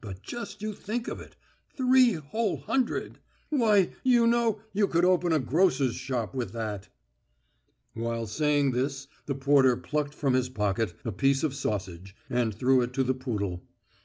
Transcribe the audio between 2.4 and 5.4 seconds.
hundred! Why, you know, you could open a